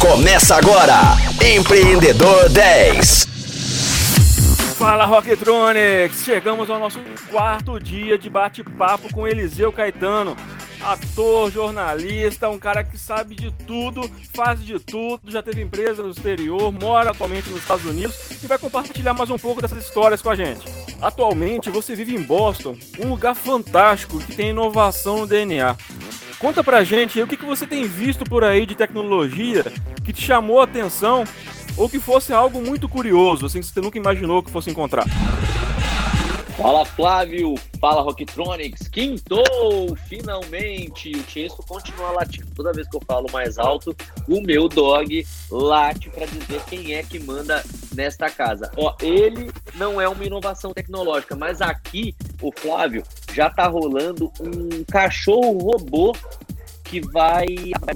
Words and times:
Começa 0.00 0.54
agora, 0.54 1.16
Empreendedor 1.44 2.48
10. 2.50 3.26
Fala 4.76 5.04
Rocktronics! 5.04 6.22
Chegamos 6.24 6.70
ao 6.70 6.78
nosso 6.78 7.00
quarto 7.28 7.80
dia 7.80 8.16
de 8.16 8.30
bate-papo 8.30 9.12
com 9.12 9.26
Eliseu 9.26 9.72
Caetano, 9.72 10.36
ator, 10.80 11.50
jornalista, 11.50 12.48
um 12.48 12.60
cara 12.60 12.84
que 12.84 12.96
sabe 12.96 13.34
de 13.34 13.50
tudo, 13.66 14.08
faz 14.32 14.64
de 14.64 14.78
tudo, 14.78 15.32
já 15.32 15.42
teve 15.42 15.62
empresa 15.62 16.00
no 16.00 16.10
exterior, 16.10 16.72
mora 16.72 17.10
atualmente 17.10 17.50
nos 17.50 17.60
Estados 17.60 17.84
Unidos 17.84 18.16
e 18.40 18.46
vai 18.46 18.56
compartilhar 18.56 19.14
mais 19.14 19.30
um 19.30 19.38
pouco 19.38 19.60
dessas 19.60 19.84
histórias 19.84 20.22
com 20.22 20.30
a 20.30 20.36
gente. 20.36 20.64
Atualmente 21.02 21.70
você 21.70 21.96
vive 21.96 22.14
em 22.14 22.22
Boston, 22.22 22.76
um 23.00 23.08
lugar 23.08 23.34
fantástico 23.34 24.20
que 24.20 24.36
tem 24.36 24.50
inovação 24.50 25.18
no 25.18 25.26
DNA. 25.26 25.76
Conta 26.38 26.62
pra 26.62 26.84
gente 26.84 27.20
o 27.20 27.26
que, 27.26 27.36
que 27.36 27.44
você 27.44 27.66
tem 27.66 27.84
visto 27.84 28.24
por 28.24 28.44
aí 28.44 28.64
de 28.64 28.76
tecnologia 28.76 29.64
que 30.04 30.12
te 30.12 30.22
chamou 30.22 30.60
a 30.60 30.64
atenção 30.64 31.24
ou 31.76 31.88
que 31.88 31.98
fosse 31.98 32.32
algo 32.32 32.62
muito 32.62 32.88
curioso, 32.88 33.46
assim, 33.46 33.60
que 33.60 33.66
você 33.66 33.80
nunca 33.80 33.98
imaginou 33.98 34.42
que 34.42 34.50
fosse 34.50 34.70
encontrar. 34.70 35.04
Fala 36.56 36.84
Flávio, 36.84 37.54
fala 37.80 38.02
Rocktronics, 38.02 38.88
quintou 38.88 39.96
finalmente. 40.08 41.12
O 41.12 41.22
Tiesto 41.22 41.62
continua 41.62 42.10
latindo. 42.10 42.48
Toda 42.54 42.72
vez 42.72 42.88
que 42.88 42.96
eu 42.96 43.02
falo 43.06 43.28
mais 43.32 43.58
alto, 43.58 43.94
o 44.28 44.40
meu 44.40 44.68
dog 44.68 45.24
late 45.52 46.10
para 46.10 46.26
dizer 46.26 46.60
quem 46.68 46.94
é 46.94 47.02
que 47.04 47.20
manda 47.20 47.64
nesta 47.94 48.28
casa. 48.28 48.72
Ó, 48.76 48.92
ele 49.00 49.52
não 49.76 50.00
é 50.00 50.08
uma 50.08 50.24
inovação 50.24 50.72
tecnológica, 50.72 51.36
mas 51.36 51.62
aqui 51.62 52.14
o 52.42 52.50
Flávio 52.50 53.04
já 53.38 53.48
tá 53.48 53.68
rolando 53.68 54.32
um 54.40 54.82
cachorro 54.90 55.58
robô 55.58 56.12
que 56.82 57.00
vai 57.00 57.46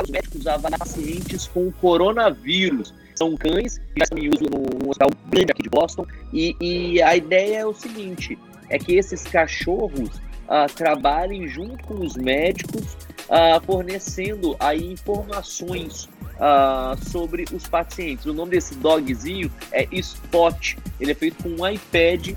os 0.05 0.09
médicos 0.09 0.47
a 0.47 0.57
pacientes 0.57 1.49
com 1.49 1.73
coronavírus. 1.73 2.95
São 3.17 3.37
cães 3.37 3.79
que 3.93 4.05
estão 4.05 4.19
em 4.19 4.29
no 4.29 4.89
hospital 4.89 5.11
grande 5.29 5.51
aqui 5.51 5.65
de 5.65 5.69
Boston. 5.69 6.07
E, 6.33 6.55
e 6.61 7.03
a 7.03 7.17
ideia 7.17 7.59
é 7.59 7.67
o 7.67 7.75
seguinte: 7.75 8.39
é 8.71 8.79
que 8.79 8.95
esses 8.95 9.25
cachorros 9.25 10.11
uh, 10.47 10.73
trabalhem 10.77 11.49
junto 11.49 11.83
com 11.89 11.95
os 11.95 12.15
médicos, 12.15 12.97
uh, 13.33 13.65
fornecendo 13.65 14.55
aí 14.61 14.93
informações 14.93 16.05
uh, 16.37 17.11
sobre 17.11 17.47
os 17.53 17.67
pacientes. 17.67 18.27
O 18.27 18.35
nome 18.35 18.53
desse 18.53 18.75
dogzinho 18.75 19.51
é 19.73 19.89
Spot. 19.91 20.77
Ele 21.01 21.13
é 21.13 21.15
feito 21.15 21.43
com 21.43 21.49
um 21.49 21.67
iPad 21.67 22.29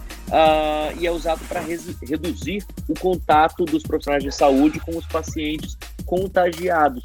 e 0.97 1.05
é 1.05 1.11
usado 1.11 1.45
para 1.47 1.61
reduzir 1.61 2.65
o 2.87 2.99
contato 2.99 3.63
dos 3.65 3.83
profissionais 3.83 4.23
de 4.23 4.31
saúde 4.31 4.79
com 4.79 4.97
os 4.97 5.05
pacientes 5.05 5.77
contagiados 6.05 7.03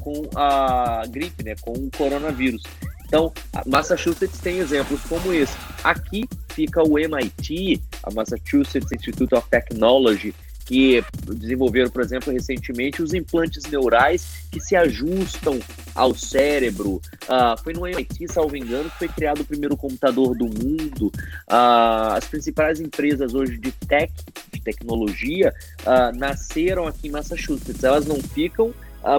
com 0.00 0.22
a 0.34 1.02
gripe, 1.06 1.44
né, 1.44 1.54
com 1.60 1.72
o 1.72 1.90
coronavírus. 1.96 2.62
Então, 3.04 3.32
Massachusetts 3.66 4.38
tem 4.38 4.58
exemplos 4.58 5.00
como 5.02 5.32
esse. 5.34 5.54
Aqui 5.84 6.26
fica 6.50 6.82
o 6.82 6.98
MIT, 6.98 7.82
a 8.02 8.10
Massachusetts 8.10 8.90
Institute 8.92 9.34
of 9.34 9.48
Technology, 9.50 10.34
que 10.68 11.02
desenvolveram, 11.34 11.88
por 11.88 12.02
exemplo, 12.02 12.30
recentemente 12.30 13.02
os 13.02 13.14
implantes 13.14 13.64
neurais 13.64 14.44
que 14.52 14.60
se 14.60 14.76
ajustam 14.76 15.58
ao 15.94 16.14
cérebro. 16.14 17.00
Uh, 17.24 17.58
foi 17.64 17.72
no 17.72 17.86
MIT, 17.86 18.30
salvo 18.30 18.54
engano, 18.54 18.90
que 18.90 18.98
foi 18.98 19.08
criado 19.08 19.40
o 19.40 19.44
primeiro 19.46 19.78
computador 19.78 20.36
do 20.36 20.44
mundo. 20.44 21.06
Uh, 21.48 22.12
as 22.14 22.26
principais 22.26 22.80
empresas 22.80 23.32
hoje 23.32 23.56
de 23.56 23.72
tech, 23.72 24.12
de 24.52 24.60
tecnologia, 24.60 25.54
uh, 25.80 26.14
nasceram 26.14 26.86
aqui 26.86 27.08
em 27.08 27.12
Massachusetts. 27.12 27.82
Elas 27.82 28.04
não 28.04 28.20
ficam, 28.20 28.74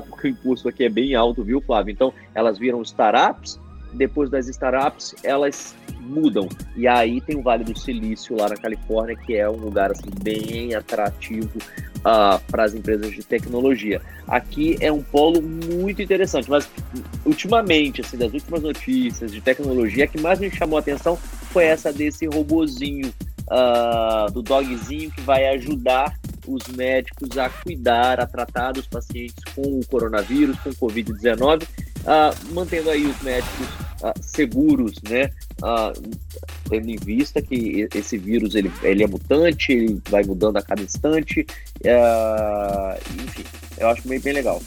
porque 0.07 0.27
o 0.27 0.29
imposto 0.29 0.69
aqui 0.69 0.83
é 0.83 0.89
bem 0.89 1.15
alto, 1.15 1.43
viu, 1.43 1.59
Flávio? 1.61 1.91
Então, 1.91 2.13
elas 2.35 2.59
viram 2.59 2.79
startups 2.83 3.59
depois 3.93 4.29
das 4.29 4.47
startups, 4.47 5.15
elas 5.23 5.75
mudam. 5.99 6.47
E 6.75 6.87
aí 6.87 7.21
tem 7.21 7.37
o 7.37 7.41
Vale 7.41 7.63
do 7.63 7.77
Silício 7.77 8.35
lá 8.35 8.49
na 8.49 8.55
Califórnia, 8.55 9.15
que 9.15 9.35
é 9.35 9.49
um 9.49 9.57
lugar 9.57 9.91
assim, 9.91 10.09
bem 10.21 10.73
atrativo 10.73 11.57
uh, 11.99 12.39
para 12.49 12.63
as 12.63 12.73
empresas 12.73 13.11
de 13.11 13.23
tecnologia. 13.23 14.01
Aqui 14.27 14.77
é 14.81 14.91
um 14.91 15.01
polo 15.01 15.41
muito 15.41 16.01
interessante, 16.01 16.49
mas 16.49 16.69
ultimamente, 17.25 18.01
assim, 18.01 18.17
das 18.17 18.33
últimas 18.33 18.61
notícias 18.61 19.31
de 19.31 19.41
tecnologia, 19.41 20.05
a 20.05 20.07
que 20.07 20.19
mais 20.19 20.39
me 20.39 20.49
chamou 20.51 20.77
a 20.77 20.81
atenção 20.81 21.15
foi 21.15 21.65
essa 21.65 21.91
desse 21.91 22.25
robozinho, 22.27 23.13
uh, 23.49 24.31
do 24.31 24.41
dogzinho 24.41 25.11
que 25.11 25.21
vai 25.21 25.47
ajudar 25.47 26.13
os 26.47 26.67
médicos 26.75 27.37
a 27.37 27.49
cuidar, 27.49 28.19
a 28.19 28.25
tratar 28.25 28.71
dos 28.71 28.87
pacientes 28.87 29.43
com 29.53 29.61
o 29.61 29.85
coronavírus, 29.85 30.57
com 30.59 30.69
o 30.69 30.73
Covid-19, 30.73 31.63
uh, 31.63 32.53
mantendo 32.53 32.89
aí 32.89 33.05
os 33.05 33.21
médicos 33.21 33.67
uh, 34.01 34.13
seguros, 34.21 34.95
né? 35.09 35.29
Uh, 35.61 36.17
tendo 36.69 36.89
em 36.89 36.97
vista 36.97 37.41
que 37.41 37.87
esse 37.93 38.17
vírus 38.17 38.55
ele, 38.55 38.71
ele 38.83 39.03
é 39.03 39.07
mutante, 39.07 39.71
ele 39.71 40.01
vai 40.09 40.23
mudando 40.23 40.57
a 40.57 40.61
cada 40.61 40.81
instante, 40.81 41.45
enfim, 43.23 43.43
eu 43.77 43.89
acho 43.89 44.07
bem, 44.07 44.19
bem 44.19 44.33
legal. 44.33 44.61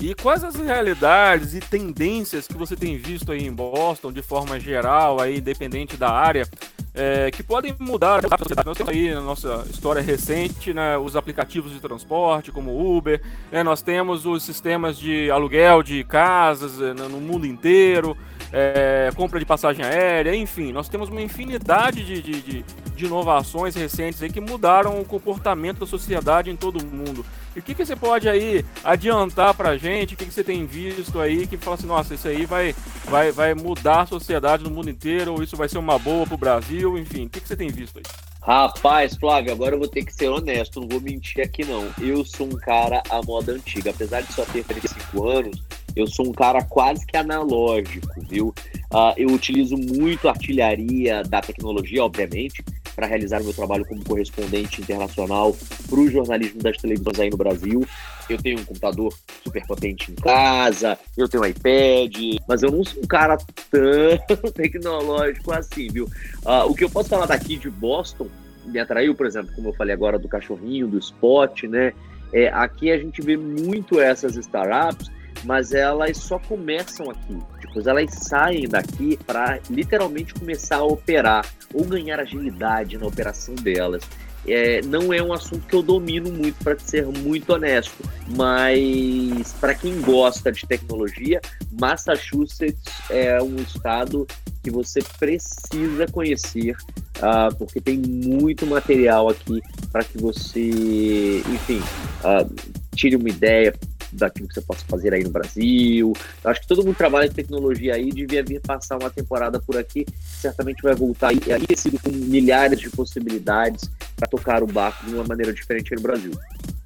E 0.00 0.14
quais 0.14 0.42
as 0.42 0.54
realidades 0.54 1.54
e 1.54 1.60
tendências 1.60 2.48
que 2.48 2.56
você 2.56 2.74
tem 2.74 2.96
visto 2.96 3.32
aí 3.32 3.46
em 3.46 3.52
Boston, 3.52 4.10
de 4.10 4.22
forma 4.22 4.58
geral, 4.58 5.20
aí, 5.20 5.38
independente 5.38 5.94
da 5.94 6.10
área, 6.10 6.48
é, 6.94 7.30
que 7.30 7.42
podem 7.42 7.74
mudar 7.78 8.24
a 8.24 8.38
sociedade. 8.38 8.66
Nós 8.66 8.78
temos 8.78 8.92
aí 8.92 9.12
na 9.14 9.20
nossa 9.20 9.64
história 9.70 10.00
recente 10.00 10.72
né, 10.72 10.96
os 10.96 11.16
aplicativos 11.16 11.70
de 11.72 11.80
transporte, 11.80 12.50
como 12.50 12.96
Uber, 12.96 13.20
né, 13.52 13.62
nós 13.62 13.82
temos 13.82 14.24
os 14.24 14.42
sistemas 14.42 14.98
de 14.98 15.30
aluguel 15.30 15.82
de 15.82 16.02
casas 16.04 16.80
é, 16.80 16.94
no 16.94 17.20
mundo 17.20 17.46
inteiro, 17.46 18.16
é, 18.52 19.10
compra 19.14 19.38
de 19.38 19.46
passagem 19.46 19.84
aérea, 19.84 20.34
enfim, 20.34 20.72
nós 20.72 20.88
temos 20.88 21.08
uma 21.08 21.22
infinidade 21.22 22.04
de, 22.04 22.20
de, 22.20 22.42
de, 22.42 22.64
de 22.96 23.04
inovações 23.04 23.74
recentes 23.74 24.22
aí 24.22 24.30
que 24.30 24.40
mudaram 24.40 25.00
o 25.00 25.04
comportamento 25.04 25.80
da 25.80 25.86
sociedade 25.86 26.50
em 26.50 26.56
todo 26.56 26.80
o 26.80 26.84
mundo. 26.84 27.24
E 27.54 27.58
o 27.58 27.62
que, 27.62 27.74
que 27.74 27.84
você 27.84 27.96
pode 27.96 28.28
aí 28.28 28.64
adiantar 28.84 29.54
pra 29.54 29.76
gente? 29.76 30.14
O 30.14 30.16
que, 30.16 30.26
que 30.26 30.32
você 30.32 30.44
tem 30.44 30.66
visto 30.66 31.20
aí 31.20 31.46
que 31.46 31.56
fala 31.56 31.74
assim, 31.74 31.86
nossa, 31.86 32.14
isso 32.14 32.28
aí 32.28 32.46
vai, 32.46 32.74
vai, 33.04 33.32
vai 33.32 33.54
mudar 33.54 34.02
a 34.02 34.06
sociedade 34.06 34.64
no 34.64 34.70
mundo 34.70 34.90
inteiro, 34.90 35.32
ou 35.32 35.42
isso 35.42 35.56
vai 35.56 35.68
ser 35.68 35.78
uma 35.78 35.98
boa 35.98 36.26
pro 36.26 36.36
Brasil, 36.36 36.98
enfim, 36.98 37.26
o 37.26 37.30
que, 37.30 37.40
que 37.40 37.48
você 37.48 37.56
tem 37.56 37.68
visto 37.68 37.98
aí? 37.98 38.04
Rapaz, 38.42 39.16
Flávio, 39.16 39.52
agora 39.52 39.74
eu 39.74 39.78
vou 39.78 39.88
ter 39.88 40.02
que 40.02 40.14
ser 40.14 40.28
honesto, 40.28 40.80
não 40.80 40.88
vou 40.88 41.00
mentir 41.00 41.44
aqui 41.44 41.62
não. 41.62 41.86
Eu 42.00 42.24
sou 42.24 42.46
um 42.46 42.56
cara 42.56 43.02
à 43.10 43.20
moda 43.22 43.52
antiga. 43.52 43.90
Apesar 43.90 44.22
de 44.22 44.32
só 44.32 44.44
ter 44.46 44.64
35 44.64 45.28
anos, 45.28 45.62
eu 45.94 46.06
sou 46.06 46.28
um 46.28 46.32
cara 46.32 46.62
quase 46.62 47.06
que 47.06 47.16
analógico, 47.16 48.08
viu? 48.28 48.54
Uh, 48.92 49.14
eu 49.16 49.28
utilizo 49.28 49.76
muito 49.76 50.28
artilharia 50.28 51.22
da 51.22 51.40
tecnologia, 51.40 52.04
obviamente, 52.04 52.64
para 52.94 53.06
realizar 53.06 53.40
o 53.40 53.44
meu 53.44 53.54
trabalho 53.54 53.84
como 53.84 54.04
correspondente 54.04 54.80
internacional 54.80 55.56
para 55.88 55.98
o 55.98 56.10
jornalismo 56.10 56.62
das 56.62 56.76
televisões 56.76 57.18
aí 57.18 57.30
no 57.30 57.36
Brasil. 57.36 57.84
Eu 58.28 58.38
tenho 58.38 58.60
um 58.60 58.64
computador 58.64 59.12
super 59.42 59.66
potente 59.66 60.12
em 60.12 60.14
casa, 60.14 60.98
eu 61.16 61.28
tenho 61.28 61.42
um 61.42 61.46
iPad, 61.46 62.14
mas 62.46 62.62
eu 62.62 62.70
não 62.70 62.84
sou 62.84 63.02
um 63.02 63.06
cara 63.06 63.36
tão 63.70 64.50
tecnológico 64.52 65.52
assim, 65.52 65.88
viu? 65.88 66.04
Uh, 66.44 66.68
o 66.68 66.74
que 66.74 66.84
eu 66.84 66.90
posso 66.90 67.08
falar 67.08 67.26
daqui 67.26 67.56
de 67.56 67.70
Boston 67.70 68.28
me 68.66 68.78
atraiu, 68.78 69.14
por 69.14 69.26
exemplo, 69.26 69.52
como 69.54 69.68
eu 69.68 69.72
falei 69.72 69.94
agora 69.94 70.18
do 70.18 70.28
cachorrinho, 70.28 70.86
do 70.86 70.98
spot, 70.98 71.64
né? 71.64 71.92
É, 72.32 72.48
aqui 72.48 72.90
a 72.90 72.98
gente 72.98 73.20
vê 73.20 73.36
muito 73.36 74.00
essas 74.00 74.36
startups 74.36 75.10
mas 75.44 75.72
elas 75.72 76.16
só 76.16 76.38
começam 76.38 77.10
aqui. 77.10 77.38
Depois 77.60 77.86
elas 77.86 78.10
saem 78.14 78.68
daqui 78.68 79.18
para 79.26 79.60
literalmente 79.68 80.34
começar 80.34 80.76
a 80.76 80.84
operar 80.84 81.46
ou 81.72 81.84
ganhar 81.84 82.18
agilidade 82.18 82.98
na 82.98 83.06
operação 83.06 83.54
delas. 83.54 84.02
É, 84.46 84.80
não 84.82 85.12
é 85.12 85.22
um 85.22 85.32
assunto 85.32 85.66
que 85.66 85.74
eu 85.74 85.82
domino 85.82 86.32
muito, 86.32 86.56
para 86.64 86.78
ser 86.78 87.06
muito 87.06 87.52
honesto, 87.52 88.02
mas 88.36 89.52
para 89.60 89.74
quem 89.74 90.00
gosta 90.00 90.50
de 90.50 90.66
tecnologia, 90.66 91.40
Massachusetts 91.78 92.82
é 93.10 93.40
um 93.42 93.56
estado 93.56 94.26
que 94.62 94.70
você 94.70 95.00
precisa 95.18 96.06
conhecer, 96.10 96.74
uh, 97.18 97.54
porque 97.56 97.80
tem 97.80 97.98
muito 97.98 98.66
material 98.66 99.28
aqui 99.28 99.60
para 99.92 100.04
que 100.04 100.18
você, 100.18 101.40
enfim, 101.40 101.80
uh, 102.24 102.54
tire 102.94 103.16
uma 103.16 103.28
ideia, 103.28 103.74
daquilo 104.12 104.48
que 104.48 104.54
você 104.54 104.60
possa 104.60 104.84
fazer 104.86 105.14
aí 105.14 105.22
no 105.22 105.30
Brasil. 105.30 106.12
Eu 106.44 106.50
acho 106.50 106.60
que 106.60 106.66
todo 106.66 106.84
mundo 106.84 106.96
trabalha 106.96 107.26
em 107.26 107.32
tecnologia 107.32 107.94
aí 107.94 108.10
devia 108.10 108.42
vir 108.42 108.60
passar 108.60 108.98
uma 108.98 109.10
temporada 109.10 109.60
por 109.60 109.76
aqui, 109.76 110.06
certamente 110.20 110.82
vai 110.82 110.94
voltar 110.94 111.28
aí, 111.28 111.40
aí 111.52 111.76
sido 111.76 111.98
com 112.00 112.10
milhares 112.10 112.80
de 112.80 112.90
possibilidades 112.90 113.90
para 114.16 114.28
tocar 114.28 114.62
o 114.62 114.66
barco 114.66 115.06
de 115.06 115.14
uma 115.14 115.24
maneira 115.24 115.52
diferente 115.52 115.94
no 115.94 116.00
Brasil. 116.00 116.32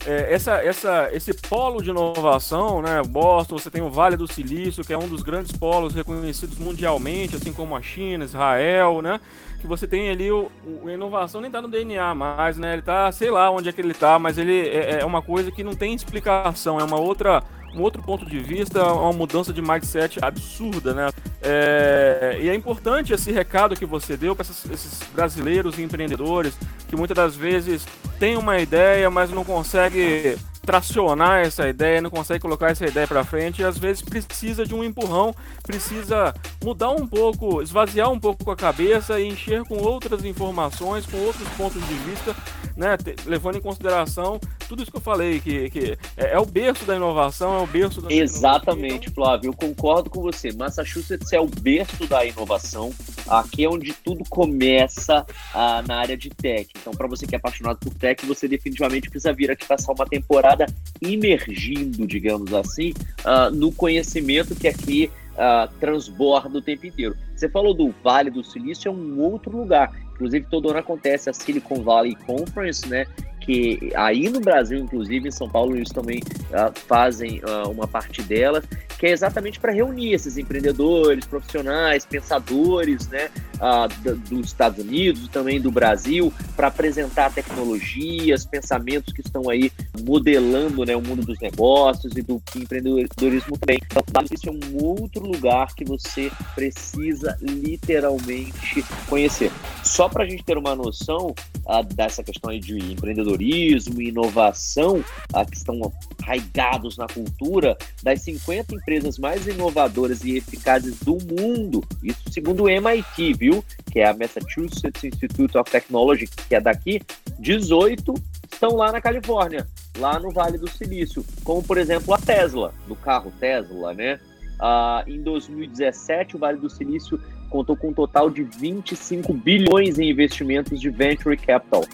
É, 0.07 0.35
essa, 0.35 0.57
essa, 0.63 1.09
esse 1.13 1.33
polo 1.33 1.83
de 1.83 1.89
inovação, 1.89 2.83
né? 2.83 3.03
Boston, 3.07 3.59
você 3.59 3.71
tem 3.71 3.81
o 3.81 3.89
Vale 3.89 4.17
do 4.17 4.31
Silício, 4.31 4.85
que 4.85 4.93
é 4.93 4.99
um 4.99 5.09
dos 5.09 5.23
grandes 5.23 5.53
polos 5.53 5.95
reconhecidos 5.95 6.59
mundialmente, 6.59 7.37
assim 7.37 7.55
como 7.55 7.75
a 7.75 7.81
China, 7.81 8.25
Israel, 8.25 9.01
né? 9.01 9.19
Que 9.65 9.69
você 9.69 9.87
tem 9.87 10.11
ali 10.11 10.31
o, 10.31 10.53
o 10.83 10.91
inovação 10.91 11.41
nem 11.41 11.49
está 11.49 11.63
no 11.63 11.69
DNA 11.69 12.15
mais, 12.15 12.59
né? 12.59 12.75
Ele 12.75 12.81
está, 12.81 13.11
sei 13.11 13.31
lá 13.31 13.51
onde 13.51 13.67
é 13.67 13.73
que 13.73 13.81
ele 13.81 13.93
está, 13.93 14.19
mas 14.19 14.37
ele 14.37 14.69
é, 14.69 15.01
é, 15.01 15.05
uma 15.07 15.23
coisa 15.23 15.51
que 15.51 15.65
não 15.65 15.75
tem 15.75 15.95
explicação, 15.95 16.79
é 16.79 16.85
uma 16.85 17.01
outra 17.01 17.43
um 17.75 17.81
outro 17.81 18.03
ponto 18.03 18.27
de 18.27 18.39
vista, 18.39 18.85
uma 18.93 19.15
mudança 19.15 19.55
de 19.55 19.63
mindset 19.63 20.23
absurda, 20.23 20.93
né? 20.93 21.09
É, 21.41 22.39
e 22.43 22.49
é 22.51 22.55
importante 22.55 23.15
esse 23.15 23.33
recado 23.33 23.75
que 23.75 23.87
você 23.87 24.19
deu 24.19 24.37
para 24.37 24.43
esses 24.45 25.03
brasileiros 25.15 25.79
e 25.79 25.83
empreendedores 25.83 26.55
que 26.87 26.95
muitas 26.95 27.17
das 27.17 27.35
vezes 27.35 27.87
têm 28.19 28.37
uma 28.37 28.59
ideia, 28.59 29.09
mas 29.09 29.31
não 29.31 29.47
consegue 29.47 30.37
tracionar 30.65 31.41
essa 31.41 31.69
ideia, 31.69 32.01
não 32.01 32.11
consegue 32.11 32.41
colocar 32.41 32.71
essa 32.71 32.87
ideia 32.87 33.07
para 33.07 33.25
frente 33.25 33.61
e 33.61 33.65
às 33.65 33.79
vezes 33.79 34.03
precisa 34.03 34.65
de 34.65 34.75
um 34.75 34.83
empurrão, 34.83 35.35
precisa 35.63 36.35
mudar 36.63 36.91
um 36.91 37.07
pouco, 37.07 37.63
esvaziar 37.63 38.11
um 38.11 38.19
pouco 38.19 38.51
a 38.51 38.57
cabeça 38.57 39.21
e 39.21 39.29
encher 39.29 39.65
com 39.65 39.77
outras 39.77 40.25
informações, 40.25 41.07
com 41.07 41.19
outros 41.19 41.49
pontos 41.51 41.87
de 41.87 41.95
vista, 41.95 42.35
né, 42.77 42.97
levando 43.27 43.57
em 43.57 43.61
consideração 43.61 44.41
tudo 44.69 44.83
isso 44.83 44.91
que 44.91 44.97
eu 44.97 45.01
falei, 45.01 45.41
que, 45.41 45.71
que 45.71 45.99
é, 46.17 46.33
é 46.33 46.39
o 46.39 46.45
berço 46.45 46.85
da 46.85 46.97
inovação, 46.97 47.59
é 47.59 47.63
o 47.63 47.67
berço 47.67 48.01
da 48.01 48.13
Exatamente, 48.13 49.09
então... 49.09 49.15
Flávio, 49.15 49.49
eu 49.49 49.55
concordo 49.55 50.11
com 50.11 50.21
você. 50.23 50.53
Massachusetts 50.53 51.33
é 51.33 51.41
o 51.41 51.47
berço 51.47 52.07
da 52.07 52.25
inovação. 52.25 52.93
Aqui 53.29 53.65
é 53.65 53.69
onde 53.69 53.93
tudo 53.93 54.25
começa 54.29 55.25
ah, 55.55 55.83
na 55.87 55.97
área 55.97 56.17
de 56.17 56.31
tech. 56.31 56.69
Então, 56.81 56.93
para 56.93 57.07
você 57.07 57.27
que 57.27 57.35
é 57.35 57.39
apaixonado 57.39 57.79
por 57.79 57.95
tech, 57.95 58.25
você 58.27 58.47
definitivamente 58.49 59.09
precisa 59.09 59.33
vir 59.33 59.51
aqui 59.51 59.67
passar 59.67 59.93
uma 59.93 60.07
temporada 60.07 60.67
imergindo, 61.01 62.07
digamos 62.07 62.53
assim, 62.53 62.93
ah, 63.25 63.51
no 63.51 63.73
conhecimento 63.73 64.55
que 64.55 64.69
aqui 64.69 65.11
uh, 65.35 65.73
transborda 65.79 66.59
o 66.59 66.63
tempo 66.63 66.87
inteiro. 66.87 67.17
Você 67.35 67.49
falou 67.49 67.75
do 67.75 67.93
Vale 68.03 68.31
do 68.31 68.43
Silício, 68.45 68.89
é 68.89 68.93
um 68.93 69.21
outro 69.21 69.57
lugar. 69.57 69.93
Inclusive, 70.15 70.47
todo 70.49 70.71
ano 70.71 70.79
acontece 70.79 71.29
a 71.29 71.33
Silicon 71.33 71.83
Valley 71.83 72.15
Conference, 72.15 72.89
né? 72.89 73.07
Que 73.45 73.93
aí 73.95 74.31
no 74.31 74.41
Brasil, 74.41 74.79
inclusive, 74.79 75.29
em 75.29 75.31
São 75.31 75.47
Paulo, 75.49 75.77
eles 75.77 75.91
também 75.91 76.21
uh, 76.21 76.73
fazem 76.87 77.43
uh, 77.45 77.71
uma 77.71 77.87
parte 77.87 78.23
delas 78.23 78.65
que 78.99 79.09
é 79.09 79.11
exatamente 79.11 79.61
para 79.61 79.71
reunir 79.71 80.15
esses 80.15 80.39
empreendedores, 80.39 81.27
profissionais, 81.27 82.07
pensadores, 82.07 83.07
né, 83.09 83.29
uh, 83.57 84.15
dos 84.31 84.47
Estados 84.47 84.83
Unidos 84.83 85.29
também 85.29 85.61
do 85.61 85.71
Brasil, 85.71 86.33
para 86.57 86.69
apresentar 86.69 87.31
tecnologias, 87.31 88.47
pensamentos 88.47 89.13
que 89.13 89.21
estão 89.21 89.51
aí 89.51 89.71
modelando, 90.03 90.85
né, 90.85 90.97
o 90.97 91.03
mundo 91.03 91.25
dos 91.25 91.39
negócios 91.41 92.13
e 92.17 92.23
do 92.23 92.43
empreendedorismo 92.57 93.59
também. 93.59 93.79
Então, 93.85 94.25
isso 94.33 94.49
é 94.49 94.53
um 94.53 94.85
outro 94.85 95.27
lugar 95.27 95.75
que 95.75 95.85
você 95.85 96.31
precisa 96.55 97.37
literalmente 97.41 98.85
conhecer. 99.09 99.51
Só 99.83 100.09
para 100.09 100.25
a 100.25 100.27
gente 100.27 100.43
ter 100.43 100.59
uma 100.59 100.75
noção 100.75 101.35
uh, 101.67 101.83
dessa 101.95 102.23
questão 102.23 102.51
aí 102.51 102.59
de 102.59 102.77
empreendedorismo 102.93 104.01
e 104.01 104.09
inovação, 104.09 105.05
uh, 105.35 105.47
que 105.49 105.57
estão 105.57 105.93
arraigados 106.23 106.97
na 106.97 107.07
cultura, 107.07 107.77
das 108.03 108.23
50 108.23 108.75
empresas 108.75 109.19
mais 109.19 109.47
inovadoras 109.47 110.25
e 110.25 110.37
eficazes 110.37 110.99
do 111.01 111.19
mundo, 111.19 111.85
isso 112.03 112.23
segundo 112.31 112.65
o 112.65 112.69
MIT, 112.69 113.35
viu? 113.35 113.65
Que 113.91 114.01
é 114.01 114.09
a 114.09 114.17
Massachusetts 114.17 115.05
Institute 115.05 115.57
of 115.57 115.71
Technology, 115.71 116.29
que 116.49 116.55
é 116.55 116.61
daqui, 116.61 117.03
18 117.39 118.15
estão 118.53 118.77
lá 118.77 118.93
na 118.93 119.01
Califórnia, 119.01 119.67
lá 119.99 120.19
no 120.19 120.31
Vale 120.31 120.59
do 120.59 120.69
Silício, 120.69 121.25
como 121.43 121.63
por 121.63 121.79
exemplo 121.79 122.13
a 122.15 122.19
Tesla, 122.19 122.75
do 122.87 122.95
carro 122.97 123.33
Tesla, 123.39 123.95
né? 123.95 124.19
Ah, 124.59 125.05
em 125.07 125.23
2017, 125.23 126.37
o 126.37 126.39
Vale 126.39 126.59
do 126.59 126.71
Silício 126.71 127.21
contou 127.49 127.77
com 127.77 127.89
um 127.89 127.93
total 127.93 128.31
de 128.31 128.43
25 128.43 129.33
bilhões 129.33 129.99
em 129.99 130.11
investimentos 130.11 130.81
de 130.81 130.91
venture 130.91 131.37
capital, 131.37 131.85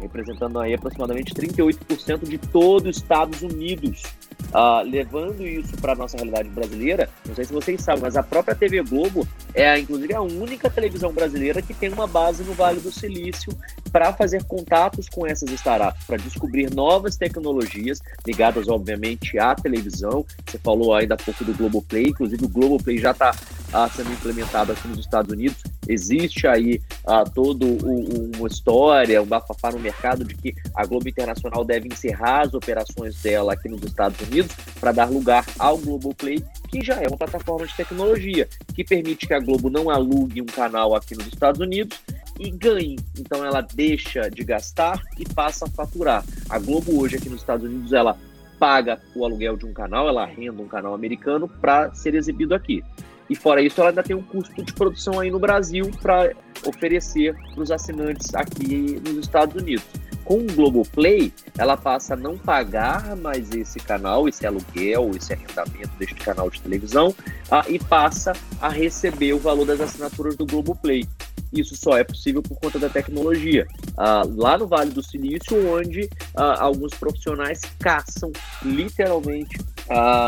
representando 0.00 0.58
aí 0.58 0.74
aproximadamente 0.74 1.34
38% 1.34 2.26
de 2.26 2.38
todos 2.38 2.90
os 2.90 3.02
Estados 3.02 3.42
Unidos. 3.42 4.02
Uh, 4.50 4.82
levando 4.84 5.46
isso 5.46 5.76
para 5.76 5.94
nossa 5.94 6.16
realidade 6.16 6.48
brasileira, 6.48 7.08
não 7.26 7.34
sei 7.36 7.44
se 7.44 7.52
vocês 7.52 7.80
sabem, 7.82 8.02
mas 8.02 8.16
a 8.16 8.22
própria 8.22 8.54
TV 8.54 8.82
Globo 8.82 9.26
é, 9.54 9.78
inclusive, 9.78 10.14
a 10.14 10.20
única 10.20 10.70
televisão 10.70 11.12
brasileira 11.12 11.60
que 11.60 11.74
tem 11.74 11.92
uma 11.92 12.06
base 12.06 12.42
no 12.44 12.52
Vale 12.52 12.80
do 12.80 12.92
Silício 12.92 13.52
para 13.90 14.12
fazer 14.12 14.44
contatos 14.44 15.08
com 15.08 15.26
essas 15.26 15.50
startups, 15.50 16.04
para 16.04 16.16
descobrir 16.16 16.72
novas 16.72 17.16
tecnologias 17.16 18.00
ligadas, 18.26 18.68
obviamente, 18.68 19.38
à 19.38 19.54
televisão. 19.54 20.24
Você 20.46 20.58
falou 20.58 20.94
ainda 20.94 21.14
há 21.14 21.16
pouco 21.16 21.44
do 21.44 21.52
Globoplay, 21.54 22.04
inclusive 22.08 22.44
o 22.44 22.48
Globoplay 22.48 22.98
já 22.98 23.10
está 23.10 23.32
uh, 23.32 23.96
sendo 23.96 24.12
implementado 24.12 24.72
aqui 24.72 24.86
nos 24.86 25.00
Estados 25.00 25.32
Unidos. 25.32 25.62
Existe 25.88 26.46
aí 26.46 26.80
uh, 27.04 27.28
toda 27.34 27.64
uma 27.64 28.48
história, 28.48 29.22
um 29.22 29.26
bafafá 29.26 29.70
no 29.72 29.78
mercado 29.78 30.24
de 30.24 30.34
que 30.34 30.54
a 30.74 30.84
Globo 30.84 31.08
Internacional 31.08 31.64
deve 31.64 31.88
encerrar 31.88 32.42
as 32.42 32.54
operações 32.54 33.20
dela 33.22 33.54
aqui 33.54 33.68
nos 33.68 33.82
Estados 33.82 34.20
Unidos 34.20 34.54
para 34.78 34.92
dar 34.92 35.10
lugar 35.10 35.44
ao 35.58 35.78
Globoplay, 35.78 36.42
que 36.68 36.84
já 36.84 37.00
é 37.00 37.08
uma 37.08 37.16
plataforma 37.16 37.66
de 37.66 37.74
tecnologia 37.74 38.48
que 38.74 38.84
permite 38.84 39.26
que 39.26 39.34
a 39.34 39.40
Globo 39.40 39.70
não 39.70 39.90
alugue 39.90 40.42
um 40.42 40.46
canal 40.46 40.94
aqui 40.94 41.16
nos 41.16 41.26
Estados 41.26 41.60
Unidos 41.60 41.98
e 42.38 42.50
ganhe. 42.50 42.98
Então 43.18 43.44
ela 43.44 43.60
deixa 43.60 44.30
de 44.30 44.44
gastar 44.44 45.00
e 45.18 45.24
passa 45.24 45.66
a 45.66 45.68
faturar. 45.68 46.24
A 46.48 46.58
Globo 46.58 47.00
hoje 47.00 47.16
aqui 47.16 47.28
nos 47.28 47.40
Estados 47.40 47.64
Unidos 47.64 47.92
ela 47.92 48.16
paga 48.58 49.00
o 49.14 49.24
aluguel 49.24 49.56
de 49.56 49.64
um 49.64 49.72
canal, 49.72 50.06
ela 50.06 50.22
arrenda 50.22 50.62
um 50.62 50.68
canal 50.68 50.94
americano 50.94 51.48
para 51.48 51.92
ser 51.94 52.14
exibido 52.14 52.54
aqui. 52.54 52.84
E 53.30 53.36
fora 53.36 53.62
isso, 53.62 53.80
ela 53.80 53.90
ainda 53.90 54.02
tem 54.02 54.16
um 54.16 54.22
custo 54.22 54.60
de 54.60 54.72
produção 54.72 55.20
aí 55.20 55.30
no 55.30 55.38
Brasil 55.38 55.88
para 56.02 56.32
oferecer 56.66 57.32
para 57.54 57.62
os 57.62 57.70
assinantes 57.70 58.34
aqui 58.34 59.00
nos 59.06 59.18
Estados 59.18 59.62
Unidos. 59.62 59.84
Com 60.24 60.38
o 60.38 60.46
Globoplay, 60.46 61.32
ela 61.56 61.76
passa 61.76 62.14
a 62.14 62.16
não 62.16 62.36
pagar 62.36 63.16
mais 63.16 63.52
esse 63.52 63.78
canal, 63.78 64.28
esse 64.28 64.44
aluguel, 64.44 65.12
esse 65.16 65.32
arrendamento 65.32 65.90
deste 65.96 66.16
canal 66.16 66.50
de 66.50 66.60
televisão, 66.60 67.14
ah, 67.48 67.64
e 67.68 67.78
passa 67.78 68.32
a 68.60 68.68
receber 68.68 69.32
o 69.32 69.38
valor 69.38 69.64
das 69.64 69.80
assinaturas 69.80 70.36
do 70.36 70.44
Globoplay. 70.44 71.06
Isso 71.52 71.76
só 71.76 71.96
é 71.96 72.04
possível 72.04 72.42
por 72.42 72.58
conta 72.58 72.78
da 72.78 72.88
tecnologia. 72.88 73.66
Ah, 73.96 74.22
lá 74.36 74.58
no 74.58 74.66
Vale 74.66 74.90
do 74.90 75.02
Silício, 75.02 75.72
onde 75.72 76.08
ah, 76.36 76.62
alguns 76.62 76.94
profissionais 76.94 77.60
caçam 77.78 78.32
literalmente 78.62 79.58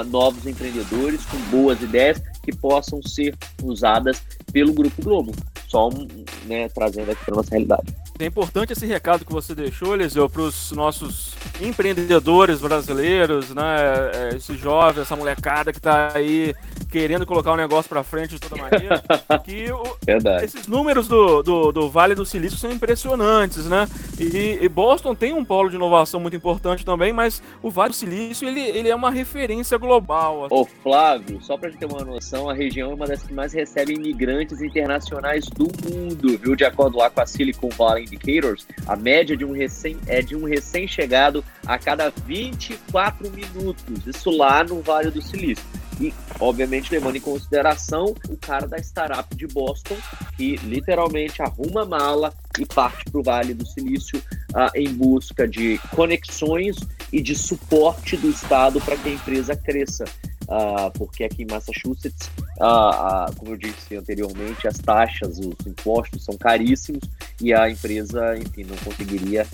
novos 0.09 0.47
empreendedores 0.47 1.25
com 1.27 1.37
boas 1.51 1.81
ideias 1.83 2.21
que 2.43 2.55
possam 2.55 3.01
ser 3.03 3.37
usadas 3.63 4.23
pelo 4.53 4.73
Grupo 4.73 5.03
Globo. 5.03 5.33
Só 5.69 5.89
né, 6.47 6.69
trazendo 6.69 7.11
aqui 7.11 7.25
para 7.25 7.37
nossa 7.37 7.51
realidade. 7.51 7.95
É 8.19 8.27
importante 8.27 8.73
esse 8.73 8.87
recado 8.87 9.25
que 9.25 9.33
você 9.33 9.55
deixou, 9.55 9.95
Eliseu, 9.95 10.29
para 10.29 10.43
os 10.43 10.73
nossos 10.73 11.35
empreendedores 11.67 12.61
brasileiros, 12.61 13.55
né? 13.55 13.77
É, 14.15 14.37
esse 14.37 14.57
jovem, 14.57 15.03
essa 15.03 15.17
molecada 15.17 15.73
que 15.73 15.79
está 15.79 16.13
aí 16.15 16.55
querendo 16.91 17.25
colocar 17.25 17.53
o 17.53 17.57
negócio 17.57 17.89
para 17.89 18.03
frente 18.03 18.35
de 18.35 18.41
toda 18.41 18.61
maneira. 18.61 19.03
que 19.43 19.73
o, 19.73 19.83
esses 20.43 20.67
números 20.67 21.09
do, 21.09 21.43
do, 21.43 21.73
do, 21.73 21.91
Vale 21.91 22.15
do 22.15 22.27
Silício 22.27 22.59
são 22.59 22.71
impressionantes, 22.71 23.65
né? 23.67 23.89
E, 24.21 24.59
e, 24.61 24.69
Boston 24.69 25.15
tem 25.15 25.33
um 25.33 25.43
polo 25.43 25.71
de 25.71 25.77
inovação 25.77 26.21
muito 26.21 26.37
importante 26.37 26.85
também, 26.85 27.13
mas 27.13 27.43
o 27.63 27.71
Vale 27.71 27.91
do 27.91 27.97
Silício 27.97 28.47
ele, 28.47 28.61
ele 28.61 28.91
é 28.91 28.95
uma 28.95 29.11
referência 29.11 29.79
global. 29.79 30.47
Ô 30.51 30.67
Flávio, 30.67 31.41
só 31.43 31.57
para 31.57 31.71
gente 31.71 31.81
ter 31.81 31.87
uma 31.87 32.05
noção, 32.05 32.51
a 32.51 32.55
região 32.55 32.91
é 32.91 32.95
uma 32.95 33.07
das 33.07 33.23
que 33.23 33.33
mais 33.33 33.55
recebe 33.55 33.95
imigrantes 33.95 34.61
internacionais 34.61 35.47
do 35.47 35.69
mundo, 35.89 36.39
viu? 36.39 36.55
De 36.55 36.65
acordo 36.65 36.99
lá 36.99 37.09
com 37.09 37.23
a 37.23 37.27
Silicon 37.27 37.71
Valley 37.71 38.05
Indicators, 38.05 38.67
a 38.87 38.97
média 38.97 39.35
de 39.35 39.45
um 39.45 39.53
recém 39.53 39.97
é 40.07 40.21
de 40.21 40.37
um 40.37 40.45
recém-chegado 40.45 41.43
a 41.67 41.79
cada 41.79 42.11
24 42.11 43.31
minutos. 43.31 44.07
Isso 44.07 44.31
lá 44.31 44.65
no 44.65 44.81
Vale 44.81 45.11
do 45.11 45.23
Silício. 45.23 45.65
E, 46.01 46.13
obviamente, 46.41 46.91
levando 46.91 47.17
em 47.17 47.21
consideração 47.21 48.15
o 48.29 48.37
cara 48.37 48.67
da 48.67 48.79
startup 48.79 49.35
de 49.37 49.47
Boston, 49.47 49.97
que 50.37 50.57
literalmente 50.57 51.41
arruma 51.43 51.85
mala 51.85 52.33
e 52.59 52.67
parte 52.67 53.05
para 53.11 53.21
o 53.21 53.23
Vale 53.23 53.55
do 53.55 53.67
Silício 53.67 54.19
uh, 54.19 54.71
em 54.75 54.93
busca 54.93 55.47
de 55.47 55.79
conexões 55.95 56.77
e 57.13 57.21
de 57.21 57.37
suporte 57.37 58.17
do 58.17 58.29
Estado 58.29 58.81
para 58.81 58.97
que 58.97 59.11
a 59.11 59.13
empresa 59.13 59.55
cresça 59.55 60.05
uh, 60.53 60.91
porque 60.99 61.25
aqui 61.25 61.43
em 61.43 61.47
Massachusetts, 61.47 62.31
uh, 62.59 63.35
como 63.37 63.53
eu 63.53 63.57
disse 63.57 63.97
anteriormente, 63.97 64.67
as 64.67 64.79
taxas, 64.79 65.39
os 65.39 65.67
impostos 65.67 66.25
são 66.25 66.37
caríssimos 66.37 67.03
e 67.43 67.53
a 67.53 67.69
empresa, 67.69 68.39
enfim, 68.39 68.65
não 68.65 68.77
conseguiria 68.77 69.47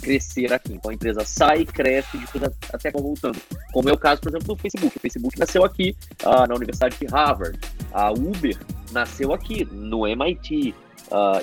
crescer 0.00 0.52
aqui. 0.52 0.72
Então 0.72 0.90
a 0.90 0.94
empresa 0.94 1.24
sai, 1.24 1.64
cresce 1.64 2.16
depois 2.16 2.52
até 2.72 2.90
voltando. 2.90 3.38
Como 3.72 3.88
é 3.88 3.92
o 3.92 3.98
caso, 3.98 4.20
por 4.20 4.30
exemplo, 4.30 4.54
do 4.54 4.56
Facebook. 4.56 4.96
O 4.96 5.00
Facebook 5.00 5.38
nasceu 5.38 5.64
aqui 5.64 5.94
na 6.24 6.54
Universidade 6.54 6.96
de 6.98 7.06
Harvard. 7.06 7.58
A 7.92 8.10
Uber 8.10 8.56
nasceu 8.90 9.32
aqui, 9.32 9.68
no 9.70 10.06
MIT. 10.06 10.74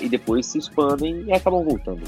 e 0.00 0.08
depois 0.08 0.46
se 0.46 0.58
expandem 0.58 1.24
e 1.26 1.32
acabam 1.32 1.64
voltando. 1.64 2.02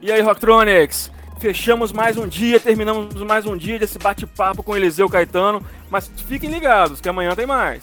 E 0.00 0.10
aí, 0.10 0.20
Rocktronics? 0.20 1.10
Fechamos 1.38 1.90
mais 1.90 2.18
um 2.18 2.28
dia, 2.28 2.60
terminamos 2.60 3.14
mais 3.22 3.46
um 3.46 3.56
dia 3.56 3.78
desse 3.78 3.98
bate-papo 3.98 4.62
com 4.62 4.76
Eliseu 4.76 5.08
Caetano, 5.08 5.64
mas 5.88 6.10
fiquem 6.28 6.50
ligados 6.50 7.00
que 7.00 7.08
amanhã 7.08 7.34
tem 7.34 7.46
mais. 7.46 7.82